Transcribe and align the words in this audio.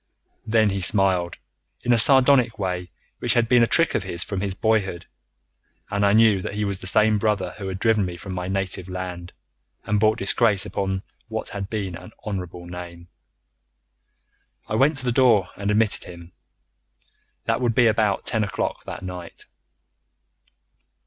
Then 0.47 0.71
he 0.71 0.81
smiled 0.81 1.37
in 1.83 1.93
a 1.93 1.99
sardonic 1.99 2.57
way 2.57 2.89
which 3.19 3.35
had 3.35 3.47
been 3.47 3.61
a 3.61 3.67
trick 3.67 3.93
of 3.93 4.01
his 4.01 4.23
from 4.23 4.41
his 4.41 4.55
boyhood, 4.55 5.05
and 5.91 6.03
I 6.03 6.13
knew 6.13 6.41
that 6.41 6.55
he 6.55 6.65
was 6.65 6.79
the 6.79 6.87
same 6.87 7.19
brother 7.19 7.53
who 7.59 7.67
had 7.67 7.77
driven 7.77 8.03
me 8.03 8.17
from 8.17 8.33
my 8.33 8.47
native 8.47 8.89
land, 8.89 9.31
and 9.85 9.99
brought 9.99 10.17
disgrace 10.17 10.65
upon 10.65 11.03
what 11.27 11.49
had 11.49 11.69
been 11.69 11.95
an 11.95 12.13
honourable 12.25 12.65
name. 12.65 13.09
I 14.67 14.73
went 14.73 14.97
to 14.97 15.05
the 15.05 15.11
door 15.11 15.49
and 15.55 15.69
I 15.69 15.73
admitted 15.73 16.05
him. 16.05 16.31
That 17.45 17.61
would 17.61 17.75
be 17.75 17.85
about 17.85 18.25
ten 18.25 18.43
o'clock 18.43 18.83
that 18.85 19.03
night. 19.03 19.45